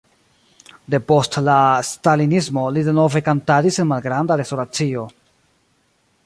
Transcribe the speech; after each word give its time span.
Depost 0.93 1.35
la 1.47 1.57
stalinismo 1.89 2.63
li 2.77 2.85
denove 2.87 3.21
kantadis 3.29 3.79
en 3.85 3.89
malgranda 3.93 4.39
restoracio. 4.43 5.07